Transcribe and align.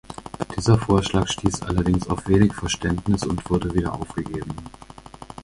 Dieser 0.57 0.79
Vorschlag 0.79 1.27
stieß 1.27 1.61
allerdings 1.61 2.07
auf 2.09 2.27
wenig 2.27 2.55
Verständnis 2.55 3.23
und 3.23 3.47
wurde 3.51 3.71
wieder 3.75 3.93
aufgegeben. 3.93 4.55